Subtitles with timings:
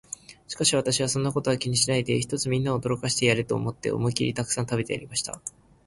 [0.47, 5.39] しかし私は、そんなことは気にしないで、ひとつみんなを驚かしてやれと思って、思いきりたくさん食べてやりました。